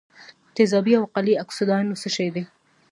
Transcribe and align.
تیزابي 0.55 0.93
او 0.97 1.03
القلي 1.07 1.33
اکسایدونه 1.43 1.93
څه 2.01 2.07
شی 2.15 2.27
دي؟ 2.35 2.43